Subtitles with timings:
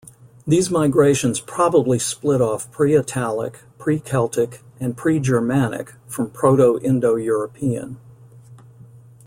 [0.47, 7.97] These migrations probably split off Pre-Italic, Pre-Celtic and Pre-Germanic from Proto-Indo-European.